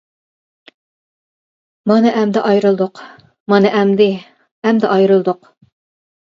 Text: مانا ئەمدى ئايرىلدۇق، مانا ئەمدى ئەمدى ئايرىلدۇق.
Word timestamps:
مانا 1.91 2.15
ئەمدى 2.15 2.43
ئايرىلدۇق، 2.47 3.03
مانا 3.55 3.75
ئەمدى 3.77 4.11
ئەمدى 4.19 4.93
ئايرىلدۇق. 4.99 5.55